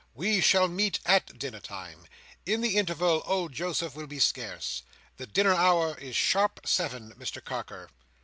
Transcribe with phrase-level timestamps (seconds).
[0.15, 2.07] We shall meet at dinner time.
[2.47, 4.81] In the interval, old Joseph will be scarce.
[5.17, 7.87] The dinner hour is a sharp seven, Mr Carker."